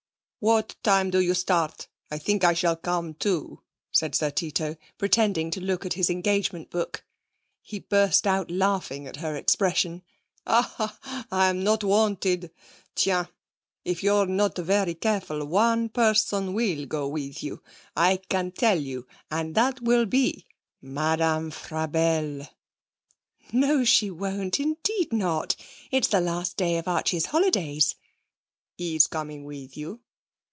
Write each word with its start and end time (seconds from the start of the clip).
'What 0.43 0.75
time 0.81 1.11
do 1.11 1.19
you 1.19 1.35
start? 1.35 1.87
I 2.09 2.17
think 2.17 2.43
I 2.43 2.53
shall 2.53 2.75
come 2.75 3.13
too,' 3.13 3.61
said 3.91 4.15
Sir 4.15 4.31
Tito, 4.31 4.75
pretending 4.97 5.51
to 5.51 5.61
look 5.61 5.85
at 5.85 5.93
his 5.93 6.09
engagement 6.09 6.71
book. 6.71 7.05
He 7.61 7.77
burst 7.77 8.25
out 8.25 8.49
laughing 8.49 9.05
at 9.05 9.17
her 9.17 9.35
expression. 9.35 10.01
'Ah, 10.47 11.27
I'm 11.31 11.63
not 11.63 11.83
wanted! 11.83 12.49
Tiens! 12.95 13.27
If 13.85 14.01
you're 14.01 14.25
not 14.25 14.57
very 14.57 14.95
careful 14.95 15.45
one 15.45 15.89
person 15.89 16.55
will 16.55 16.87
go 16.87 17.07
with 17.07 17.43
you, 17.43 17.61
I 17.95 18.17
can 18.27 18.49
tell 18.51 18.79
you. 18.79 19.05
And 19.29 19.53
that 19.53 19.79
will 19.81 20.07
be 20.07 20.47
Madame 20.81 21.51
Frabelle.' 21.51 22.49
'No, 23.53 23.83
she 23.83 24.09
won't. 24.09 24.59
Indeed 24.59 25.13
not! 25.13 25.55
It's 25.91 26.07
the 26.07 26.19
last 26.19 26.57
day 26.57 26.77
of 26.79 26.87
Archie's 26.87 27.27
holidays.' 27.27 27.93
'He's 28.75 29.05
coming 29.05 29.45
with 29.45 29.77
you?' 29.77 29.99